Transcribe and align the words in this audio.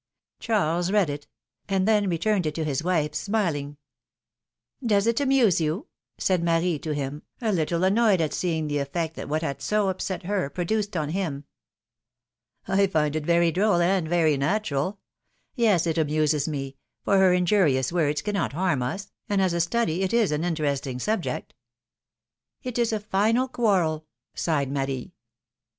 Charles 0.39 0.91
read 0.91 1.11
it; 1.11 1.27
and 1.69 1.87
then 1.87 2.09
returned 2.09 2.47
it 2.47 2.55
to 2.55 2.63
his 2.63 2.83
wife, 2.83 3.13
smiling. 3.13 3.77
^^Does 4.83 5.05
it 5.05 5.19
amuse 5.19 5.61
you?^^ 5.61 5.85
said 6.17 6.43
Marie 6.43 6.79
to 6.79 6.95
him, 6.95 7.21
a 7.39 7.51
little 7.53 7.83
annoyed 7.83 8.19
at 8.19 8.33
seeing 8.33 8.65
the 8.65 8.79
effect 8.79 9.15
that 9.15 9.29
what 9.29 9.43
had 9.43 9.61
so 9.61 9.89
upset 9.89 10.23
her 10.23 10.49
produced 10.49 10.97
on 10.97 11.09
him. 11.09 11.43
I 12.67 12.87
find 12.87 13.15
it 13.15 13.27
very 13.27 13.51
droll 13.51 13.79
and 13.79 14.07
very 14.07 14.37
natural; 14.37 14.97
yes, 15.53 15.85
it 15.85 15.99
amuses 15.99 16.47
me, 16.47 16.77
for 17.03 17.19
her 17.19 17.31
injurious 17.31 17.91
words 17.91 18.23
cannot 18.23 18.53
harm 18.53 18.81
us, 18.81 19.11
and 19.29 19.39
as 19.39 19.53
a 19.53 19.61
study 19.61 20.01
it 20.01 20.13
is 20.15 20.31
an 20.31 20.43
interesting 20.43 20.97
subject.'^ 20.97 21.53
It 22.63 22.79
is 22.79 22.91
a 22.91 22.99
final 22.99 23.47
quarrel 23.47 24.07
sighed 24.33 24.71
Marie. 24.71 25.13